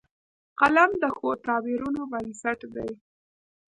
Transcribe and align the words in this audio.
قلم 0.59 0.91
د 1.01 1.03
ښو 1.15 1.29
تعبیرونو 1.45 2.01
بنسټ 2.11 2.59
دی 2.75 2.89